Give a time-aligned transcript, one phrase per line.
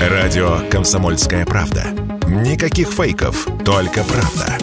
[0.00, 1.84] Радио «Комсомольская правда».
[2.26, 4.56] Никаких фейков, только правда.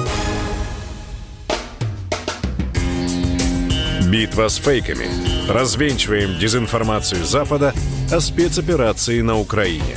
[4.09, 5.05] Битва с фейками.
[5.49, 7.73] Развенчиваем дезинформацию Запада
[8.11, 9.95] о спецоперации на Украине.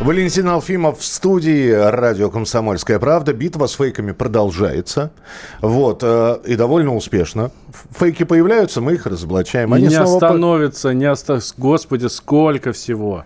[0.00, 3.32] Валентин Алфимов в студии радио «Комсомольская правда».
[3.32, 5.12] Битва с фейками продолжается.
[5.60, 6.00] Вот.
[6.02, 7.52] э, И довольно успешно.
[7.98, 9.72] Фейки появляются, мы их разоблачаем.
[9.72, 11.54] Они не снова по- остановится, не остановится.
[11.56, 13.24] Господи, сколько всего.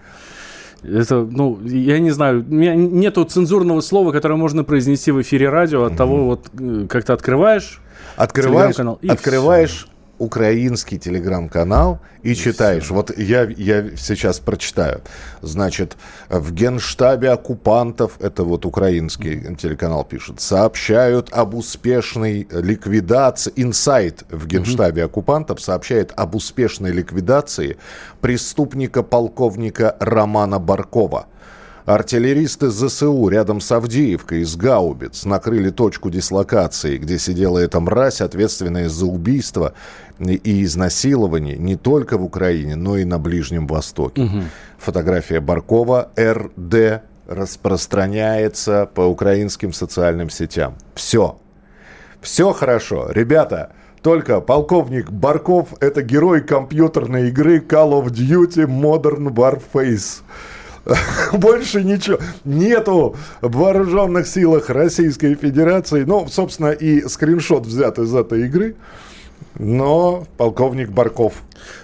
[0.87, 5.49] Это, ну, я не знаю, у меня нету цензурного слова, которое можно произнести в эфире
[5.49, 7.81] радио от того, вот, э, как ты открываешь
[8.17, 9.89] Открываешь, и открываешь
[10.19, 12.91] украинский телеграм-канал и читаешь.
[12.91, 15.03] Вот я, я сейчас прочитаю.
[15.43, 15.97] Значит,
[16.29, 25.05] в генштабе оккупантов, это вот украинский телеканал пишет, сообщают об успешной ликвидации, инсайт в генштабе
[25.05, 27.77] оккупантов сообщает об успешной ликвидации
[28.21, 31.27] преступника-полковника Романа Баркова.
[31.87, 38.89] Артиллеристы ЗСУ рядом с Авдеевкой из Гаубиц накрыли точку дислокации, где сидела эта мразь, ответственная
[38.89, 39.73] за убийство
[40.19, 44.29] и изнасилование не только в Украине, но и на Ближнем Востоке.
[44.79, 50.75] Фотография Баркова РД распространяется по украинским социальным сетям.
[50.97, 51.39] Все.
[52.21, 53.11] Все хорошо.
[53.13, 60.23] Ребята, только полковник Барков– это герой компьютерной игры Call of Duty Modern Warface.
[61.33, 62.19] Больше ничего.
[62.45, 66.05] Нету в вооруженных силах Российской Федерации.
[66.05, 68.77] Ну, собственно, и скриншот взят из этой игры.
[69.59, 71.35] Но полковник Барков.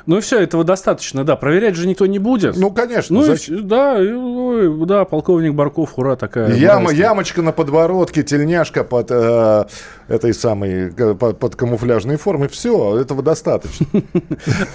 [0.06, 1.36] Ну и все, этого достаточно, да.
[1.36, 2.56] Проверять же никто не будет.
[2.56, 3.16] Ну, конечно.
[3.16, 3.56] Ну и зачем?
[3.56, 6.52] всё, да, и, ой, да, полковник Барков, ура, такая.
[6.54, 9.64] Яма, ямочка на подворотке, тельняшка под э,
[10.08, 12.48] этой самой, под, под камуфляжной формой.
[12.48, 13.86] Все, этого достаточно.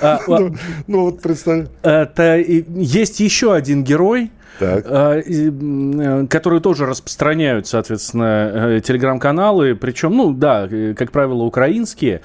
[0.02, 0.56] А, Ну,
[0.88, 1.68] ну, вот представь.
[1.84, 4.86] И- есть еще один герой, Так.
[4.88, 12.22] м, э, которые тоже распространяют, соответственно, э, телеграм-каналы, причем, ну да, э, как правило, украинские.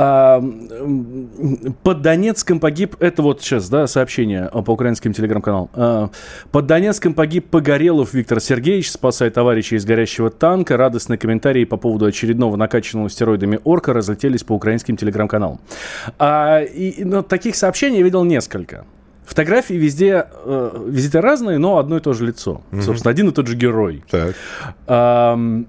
[0.00, 0.40] А,
[1.82, 5.70] Под Донецком погиб, это вот сейчас, да, сообщение по украинским телеграм-каналам.
[5.74, 6.10] А,
[6.52, 10.76] Под Донецком погиб Погорелов Виктор Сергеевич, спасая товарища из горящего танка.
[10.76, 15.58] Радостные комментарии по поводу очередного накачанного стероидами орка разлетелись по украинским телеграм-каналам.
[16.16, 18.84] А, и, ну, таких сообщений я видел несколько.
[19.28, 22.62] Фотографии везде, э, везде разные, но одно и то же лицо.
[22.80, 24.02] Собственно, один и тот же герой.
[24.10, 24.34] Так.
[24.86, 25.64] Ам, э,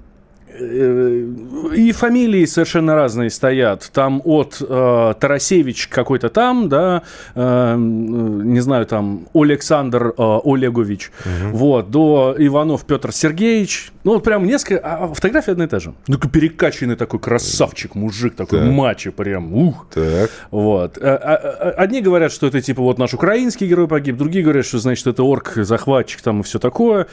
[0.59, 3.89] И фамилии совершенно разные стоят.
[3.93, 7.03] Там от э, Тарасевич какой-то там, да,
[7.35, 11.11] э, не знаю, там Александр э, Олегович,
[11.51, 13.91] вот, до Иванов Петр Сергеевич.
[14.03, 15.93] Ну, вот прям несколько, а фотография одна и та же.
[16.07, 18.69] Ну, перекачанный такой красавчик, мужик такой, Так.
[18.71, 19.87] мачо прям, ух.
[19.93, 20.29] Так.
[20.51, 20.97] Вот.
[21.01, 24.65] А- а- а- Одни говорят, что это типа вот наш украинский герой погиб, другие говорят,
[24.65, 27.07] что значит это орк, захватчик там и все такое.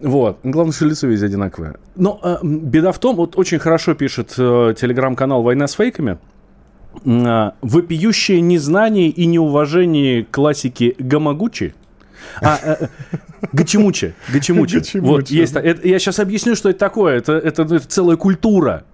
[0.00, 0.38] Вот.
[0.42, 1.76] Главное, что лицо везде одинаковое.
[1.96, 6.18] Но м, беда в том, вот очень хорошо пишет э, телеграм-канал «Война с фейками»,
[7.04, 11.74] а, вопиющее незнание и неуважение классики Гамагучи.
[12.42, 12.86] А, э, э,
[13.52, 14.14] Гачимучи.
[14.32, 14.78] Гачимучи.
[14.78, 15.06] Гачимучи.
[15.10, 17.16] Вот, есть, это- я сейчас объясню, что это такое.
[17.18, 18.84] Это, это, это целая культура.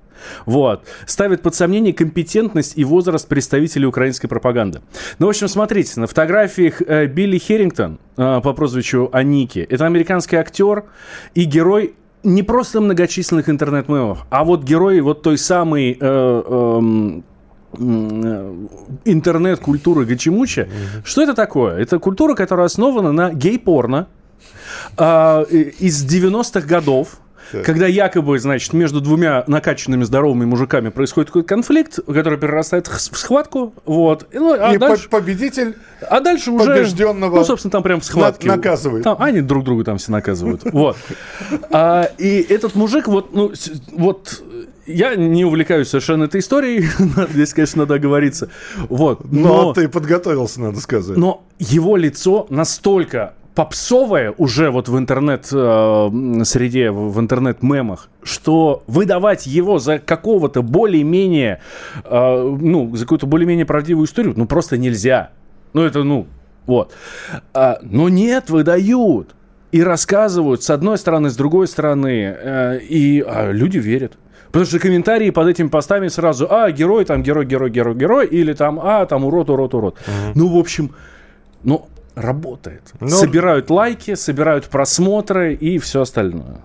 [0.47, 0.85] Вот.
[1.07, 4.81] Ставит под сомнение компетентность и возраст представителей украинской пропаганды.
[5.19, 10.37] Ну, в общем, смотрите, на фотографиях э, Билли Херрингтон э, по прозвищу Аники, это американский
[10.37, 10.85] актер
[11.35, 17.25] и герой не просто многочисленных интернет-мемов, а вот герой вот той самой э, эм,
[17.77, 18.55] э,
[19.05, 20.69] интернет-культуры Гачимуча.
[21.05, 21.79] Что это такое?
[21.79, 24.07] Это культура, которая основана на гей-порно
[24.99, 27.19] и- из 90-х годов.
[27.65, 33.75] Когда якобы, значит, между двумя накачанными здоровыми мужиками происходит какой-то конфликт, который перерастает в схватку,
[33.85, 34.27] вот.
[34.33, 35.77] И, ну, а, И дальше, по- победитель
[36.09, 36.67] а дальше уже...
[36.67, 38.49] побежденного Ну, собственно, там прям в схватке.
[38.49, 39.05] на- наказывает.
[39.05, 40.63] Там, они друг друга там все наказывают.
[40.73, 40.97] Вот.
[41.71, 43.53] А, и этот мужик, вот, ну,
[43.93, 44.43] вот,
[44.87, 46.87] я не увлекаюсь совершенно этой историей,
[47.33, 48.49] здесь, конечно, надо оговориться.
[48.89, 49.31] Вот.
[49.31, 51.17] Но, ты подготовился, надо сказать.
[51.17, 59.99] Но его лицо настолько попсовое уже вот в интернет-среде, в интернет-мемах, что выдавать его за
[59.99, 61.61] какого-то более-менее,
[62.05, 65.31] э, ну, за какую-то более-менее правдивую историю, ну, просто нельзя.
[65.75, 66.27] Ну, это, ну,
[66.67, 66.93] вот.
[67.53, 69.35] А, но нет, выдают.
[69.71, 72.37] И рассказывают с одной стороны, с другой стороны.
[72.39, 74.19] э, и а, люди верят.
[74.47, 78.53] Потому что комментарии под этими постами сразу, а, герой, там, герой, герой, герой, герой, или
[78.53, 79.99] там, а, там, урод, урод, урод.
[80.35, 80.95] Ну, в общем,
[81.65, 82.93] ну, работает.
[83.01, 86.61] Ну, собирают лайки, собирают просмотры и все остальное.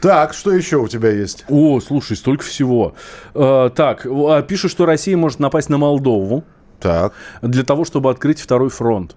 [0.00, 1.44] Так, что еще у тебя есть?
[1.48, 2.94] О, слушай, столько всего.
[3.34, 6.42] Э, так, а, пишут, что Россия может напасть на Молдову
[6.80, 7.12] Так.
[7.40, 9.14] для того, чтобы открыть второй фронт.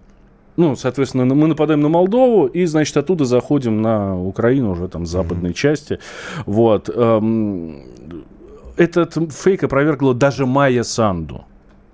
[0.57, 5.49] Ну, соответственно, мы нападаем на Молдову и, значит, оттуда заходим на Украину уже там западной
[5.49, 5.53] mm-hmm.
[5.53, 5.99] части.
[6.45, 6.89] Вот.
[6.93, 7.83] Эм,
[8.77, 11.45] этот фейк опровергла даже Майя Санду.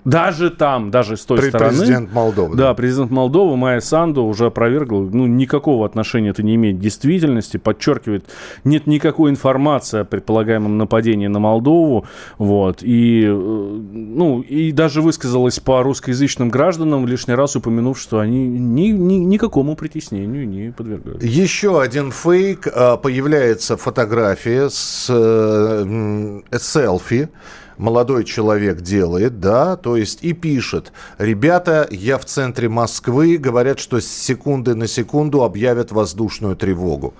[0.03, 1.77] Даже там, даже с той При, стороны.
[1.77, 2.55] Президент Молдовы.
[2.55, 6.79] Да, да, президент Молдовы Майя Санду уже опровергла, ну, никакого отношения это не имеет к
[6.79, 8.25] действительности, подчеркивает,
[8.63, 12.05] нет никакой информации о предполагаемом нападении на Молдову,
[12.39, 18.47] вот, и, э, ну, и даже высказалась по русскоязычным гражданам, лишний раз упомянув, что они
[18.47, 21.27] ни, ни, никакому притеснению не подвергаются.
[21.27, 27.29] Еще один фейк, а, появляется фотография с э, селфи,
[27.77, 33.99] молодой человек делает, да, то есть и пишет, ребята, я в центре Москвы, говорят, что
[33.99, 37.13] с секунды на секунду объявят воздушную тревогу.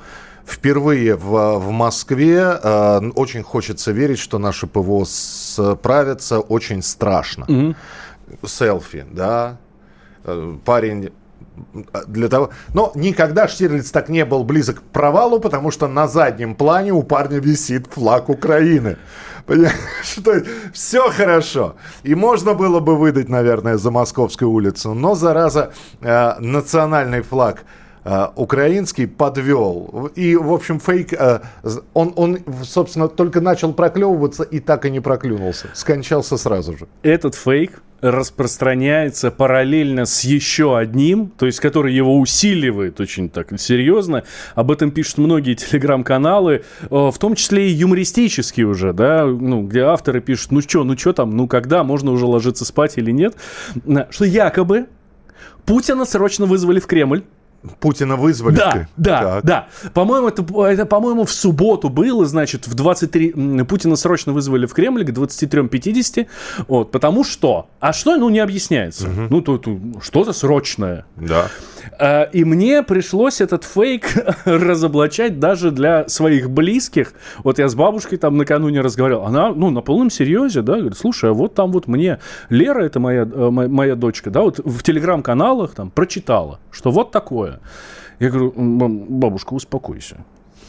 [0.46, 7.46] Впервые в, в Москве э, очень хочется верить, что наши ПВО справятся очень страшно.
[7.46, 7.76] Mm-hmm.
[8.48, 9.58] Селфи, да,
[10.26, 11.12] э, парень
[12.08, 12.50] для того...
[12.74, 17.04] Но никогда Штирлиц так не был близок к провалу, потому что на заднем плане у
[17.04, 18.98] парня висит флаг Украины.
[20.04, 20.42] Что
[20.74, 21.76] все хорошо.
[22.04, 25.72] И можно было бы выдать, наверное, за Московскую улицу, но, зараза,
[26.02, 27.64] э, национальный флаг
[28.36, 30.10] украинский подвел.
[30.16, 31.42] И, в общем, фейк, э,
[31.94, 35.68] он, он, собственно, только начал проклевываться и так и не проклюнулся.
[35.74, 36.88] Скончался сразу же.
[37.04, 44.24] Этот фейк распространяется параллельно с еще одним, то есть который его усиливает очень так серьезно.
[44.56, 49.82] Об этом пишут многие телеграм-каналы, э, в том числе и юмористические уже, да, ну, где
[49.82, 53.36] авторы пишут, ну что, ну что там, ну когда, можно уже ложиться спать или нет,
[54.10, 54.88] что якобы
[55.66, 57.24] Путина срочно вызвали в Кремль,
[57.80, 58.56] Путина вызвали.
[58.56, 59.44] Да, да, так.
[59.44, 59.68] да.
[59.94, 63.64] По-моему, это, это, по-моему, в субботу было, значит, в 23...
[63.66, 66.28] Путина срочно вызвали в Кремль к 23.50,
[66.68, 67.68] вот, потому что...
[67.80, 69.08] А что, ну, не объясняется.
[69.08, 69.22] Угу.
[69.30, 71.06] Ну, то, то, что-то срочное.
[71.16, 71.50] Да.
[71.98, 74.06] А, и мне пришлось этот фейк
[74.46, 77.14] разоблачать даже для своих близких.
[77.44, 79.26] Вот я с бабушкой там накануне разговаривал.
[79.26, 82.20] Она, ну, на полном серьезе, да, говорит, слушай, а вот там вот мне
[82.50, 87.12] Лера, это моя, э, моя, моя дочка, да, вот в телеграм-каналах там прочитала, что вот
[87.12, 87.60] такое.
[88.20, 90.18] Я говорю, бабушка, успокойся.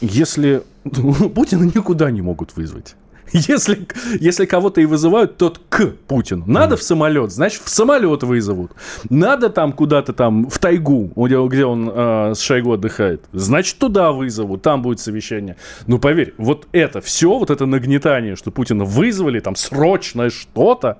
[0.01, 2.95] Если Путина никуда не могут вызвать.
[3.33, 3.87] Если,
[4.19, 6.43] если кого-то и вызывают, то к Путину.
[6.45, 6.77] Надо mm.
[6.77, 8.71] в самолет, значит, в самолет вызовут.
[9.09, 14.11] Надо там куда-то там в тайгу, где, где он э, с Шойгу отдыхает, значит, туда
[14.11, 15.57] вызовут, там будет совещание.
[15.87, 20.99] Ну, поверь, вот это все, вот это нагнетание, что Путина вызвали, там срочное что-то,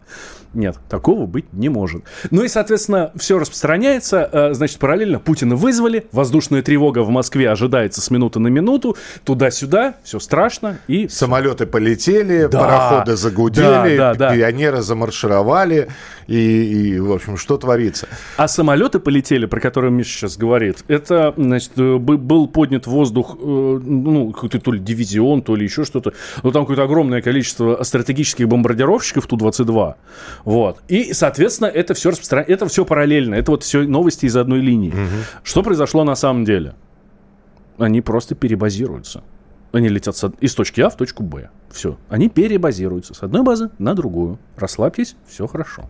[0.53, 2.03] нет, такого быть не может.
[2.29, 4.29] Ну и, соответственно, все распространяется.
[4.31, 6.05] Э, значит, параллельно Путина вызвали.
[6.11, 8.95] Воздушная тревога в Москве ожидается с минуты на минуту.
[9.23, 10.79] Туда-сюда, все страшно.
[10.87, 11.07] И...
[11.07, 14.35] Самолеты полетели, да, пароходы загудели, да, да, да.
[14.35, 15.89] пионеры замаршировали.
[16.27, 18.07] И, и, в общем, что творится?
[18.37, 23.43] А самолеты полетели, про которые Миша сейчас говорит, это, значит, э, был поднят воздух, э,
[23.43, 26.13] ну, какой-то то ли дивизион, то ли еще что-то.
[26.41, 29.95] Но там какое-то огромное количество стратегических бомбардировщиков Ту-22.
[30.45, 30.79] Вот.
[30.87, 33.35] И, соответственно, это все распространяется, это все параллельно.
[33.35, 34.91] Это вот все новости из одной линии.
[34.91, 35.43] Угу.
[35.43, 36.75] Что произошло на самом деле?
[37.77, 39.23] Они просто перебазируются.
[39.71, 41.49] Они летят из точки А в точку Б.
[41.73, 41.97] Все.
[42.07, 44.37] Они перебазируются с одной базы на другую.
[44.55, 45.85] Расслабьтесь, все хорошо.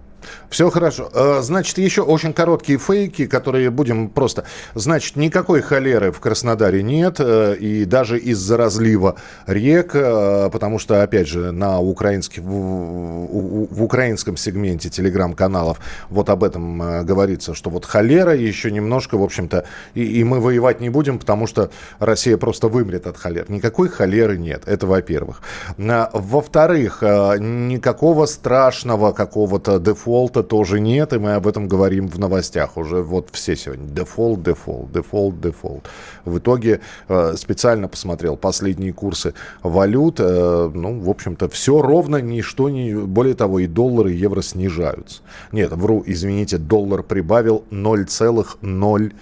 [0.49, 1.09] Все хорошо.
[1.13, 4.45] Э, значит, еще очень короткие фейки, которые будем просто...
[4.75, 9.15] Значит, никакой холеры в Краснодаре нет, э, и даже из-за разлива
[9.47, 15.79] рек, э, потому что, опять же, на украинский, в, украинском сегменте телеграм-каналов
[16.09, 20.79] вот об этом говорится, что вот холера еще немножко, в общем-то, и, и мы воевать
[20.79, 23.49] не будем, потому что Россия просто вымрет от холер.
[23.49, 25.41] Никакой холеры нет, это во-первых.
[25.77, 33.01] Во-вторых, никакого страшного какого-то дефолта тоже нет, и мы об этом говорим в новостях уже
[33.01, 33.87] вот все сегодня.
[33.87, 35.89] Дефолт, дефолт, дефолт, дефолт.
[36.25, 40.19] В итоге э, специально посмотрел последние курсы валют.
[40.19, 42.93] Э, ну, в общем-то, все ровно, ничто не...
[42.93, 45.21] Более того, и доллары, и евро снижаются.
[45.51, 49.13] Нет, вру, извините, доллар прибавил 0,0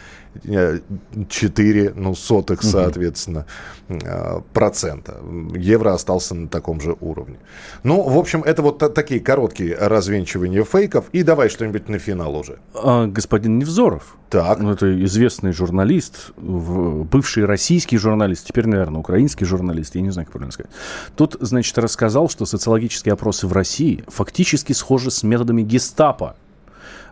[1.30, 3.46] 4 ну, сотых, соответственно,
[3.90, 4.44] угу.
[4.54, 5.18] процента.
[5.56, 7.38] Евро остался на таком же уровне.
[7.84, 11.06] Ну, в общем, это вот такие короткие развенчивания фейков.
[11.12, 12.60] И давай что-нибудь на финал уже.
[12.74, 14.16] А, господин Невзоров.
[14.30, 14.60] Так.
[14.60, 20.34] Ну, это известный журналист, бывший российский журналист, теперь, наверное, украинский журналист, я не знаю, как
[20.34, 20.72] правильно сказать.
[21.18, 26.38] Тут, значит, рассказал, что социологические опросы в России фактически схожи с методами гестапо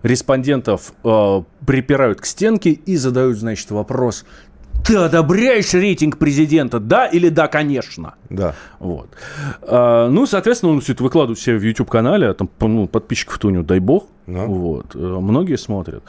[0.03, 4.25] респондентов э, припирают к стенке и задают, значит, вопрос,
[4.85, 8.15] ты одобряешь рейтинг президента, да или да, конечно?
[8.29, 8.55] Да.
[8.79, 9.09] Вот.
[9.61, 13.51] А, ну, соответственно, он все это выкладывает себе в YouTube-канале, а там ну, подписчиков-то у
[13.51, 14.47] него, дай бог, Ну.
[14.47, 14.95] Вот.
[14.95, 16.03] Э, многие смотрят.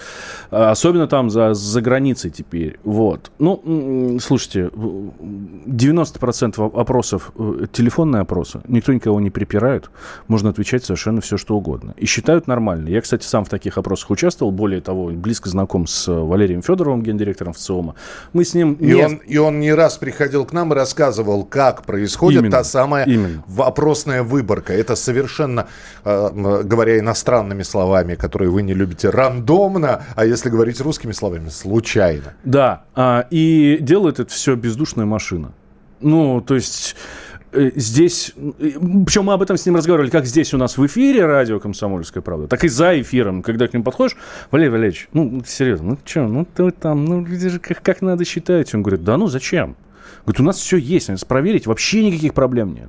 [0.50, 2.79] Особенно там за, за границей теперь.
[2.85, 3.31] Вот.
[3.39, 8.61] Ну, слушайте, 90% опросов э, телефонные опросы.
[8.69, 9.91] Никто никого не припирает.
[10.29, 11.95] Можно отвечать совершенно все, что угодно.
[11.97, 12.89] И считают нормально.
[12.89, 14.53] Я, кстати, сам в таких опросах участвовал.
[14.53, 17.95] Более того, близко знаком с Валерием Федоровым, гендиректором ВЦИОМа.
[18.33, 18.75] Мы с ним...
[18.75, 19.05] И, не...
[19.05, 23.05] он, и он не раз приходил к нам и рассказывал, как происходит именно, та самая
[23.05, 23.43] именно.
[23.59, 24.73] опросная выборка.
[24.73, 25.67] Это совершенно,
[26.05, 32.35] э, говоря иностранными словами, которые вы не любите, рандомно, а если говорить русскими словами, случайно.
[32.45, 35.52] Да, а, и делает это все бездушная машина.
[36.00, 36.97] Ну, то есть
[37.52, 41.26] э, здесь, причем мы об этом с ним разговаривали, как здесь у нас в эфире
[41.26, 44.17] радио «Комсомольская правда», так и за эфиром, когда к ним подходишь,
[44.50, 47.26] Валерий Валерьевич, ну, серьезно, ну что, ну ты там, ну,
[47.62, 48.75] как, как надо считать?
[48.75, 49.76] Он говорит, да ну зачем?
[50.25, 52.88] Говорит, у нас все есть, надо проверить, вообще никаких проблем нет.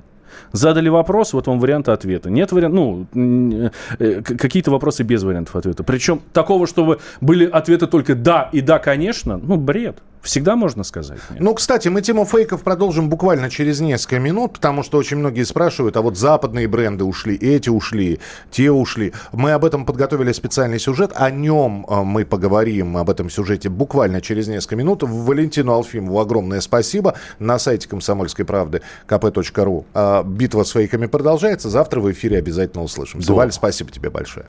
[0.52, 2.30] Задали вопрос, вот вам варианты ответа.
[2.30, 5.82] Нет вариантов, ну, э, какие-то вопросы без вариантов ответа.
[5.84, 9.98] Причем такого, чтобы были ответы только «да» и «да, конечно», ну, бред.
[10.22, 11.18] Всегда можно сказать.
[11.30, 11.40] Нет?
[11.40, 15.96] Ну, кстати, мы тему фейков продолжим буквально через несколько минут, потому что очень многие спрашивают,
[15.96, 19.12] а вот западные бренды ушли, эти ушли, те ушли.
[19.32, 24.20] Мы об этом подготовили специальный сюжет, о нем э, мы поговорим, об этом сюжете буквально
[24.20, 25.02] через несколько минут.
[25.02, 27.14] Валентину Алфимову огромное спасибо.
[27.40, 31.68] На сайте комсомольской правды kp.ru а, битва с фейками продолжается.
[31.68, 33.20] Завтра в эфире обязательно услышим.
[33.20, 33.34] Да.
[33.34, 34.46] Валь, спасибо тебе большое.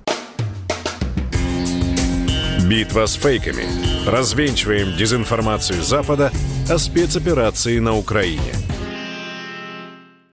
[2.74, 3.68] Битва с фейками.
[4.08, 6.32] Развенчиваем дезинформацию Запада
[6.68, 8.73] о спецоперации на Украине.